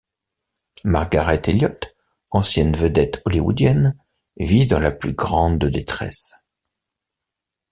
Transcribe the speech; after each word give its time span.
Margaret 0.83 1.43
Elliot, 1.47 1.79
ancienne 2.31 2.75
vedette 2.75 3.21
hollywoodienne, 3.23 3.95
vit 4.37 4.65
dans 4.65 4.79
la 4.79 4.89
plus 4.89 5.13
grande 5.13 5.63
détresse. 5.65 6.33